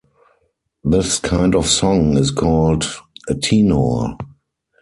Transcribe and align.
This 0.83 1.19
kind 1.19 1.53
of 1.53 1.67
song 1.67 2.17
is 2.17 2.31
called 2.31 2.87
"a 3.29 3.35
tenore". 3.35 4.17